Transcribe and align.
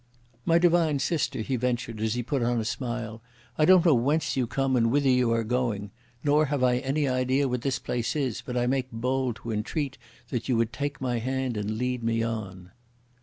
"My 0.45 0.57
divine 0.57 0.97
sister," 0.97 1.41
he 1.41 1.57
ventured, 1.57 2.01
as 2.01 2.15
he 2.15 2.23
put 2.23 2.41
on 2.41 2.59
a 2.59 2.65
smile. 2.65 3.21
"I 3.55 3.65
don't 3.65 3.85
know 3.85 3.93
whence 3.93 4.35
you 4.35 4.47
come, 4.47 4.75
and 4.75 4.89
whither 4.89 5.07
you 5.07 5.31
are 5.31 5.43
going. 5.43 5.91
Nor 6.23 6.45
have 6.47 6.63
I 6.63 6.77
any 6.77 7.07
idea 7.07 7.47
what 7.47 7.61
this 7.61 7.77
place 7.77 8.15
is, 8.15 8.41
but 8.43 8.57
I 8.57 8.65
make 8.65 8.91
bold 8.91 9.35
to 9.43 9.51
entreat 9.51 9.99
that 10.29 10.49
you 10.49 10.57
would 10.57 10.73
take 10.73 11.01
my 11.01 11.19
hand 11.19 11.55
and 11.55 11.77
lead 11.77 12.01
me 12.03 12.23
on." 12.23 12.71